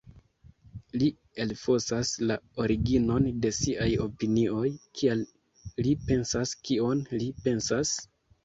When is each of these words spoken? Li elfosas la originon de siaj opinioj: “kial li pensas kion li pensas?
Li 1.01 1.09
elfosas 1.43 2.13
la 2.31 2.37
originon 2.63 3.27
de 3.43 3.53
siaj 3.59 3.91
opinioj: 4.07 4.65
“kial 5.01 5.23
li 5.89 5.95
pensas 6.09 6.57
kion 6.67 7.05
li 7.19 7.33
pensas? 7.47 7.95